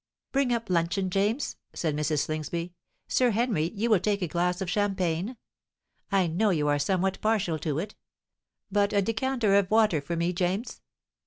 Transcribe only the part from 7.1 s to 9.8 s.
partial to it. But a decanter of